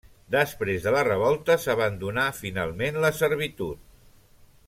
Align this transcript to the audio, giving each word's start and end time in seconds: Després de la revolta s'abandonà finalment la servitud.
Després 0.35 0.85
de 0.87 0.93
la 0.95 1.03
revolta 1.07 1.57
s'abandonà 1.65 2.25
finalment 2.39 2.99
la 3.05 3.13
servitud. 3.21 3.87